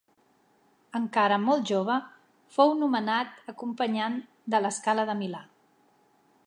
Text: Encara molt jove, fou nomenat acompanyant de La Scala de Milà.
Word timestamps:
Encara 0.99 1.37
molt 1.43 1.67
jove, 1.71 1.97
fou 2.57 2.73
nomenat 2.81 3.37
acompanyant 3.55 4.19
de 4.55 4.65
La 4.67 4.75
Scala 4.81 5.09
de 5.11 5.19
Milà. 5.25 5.43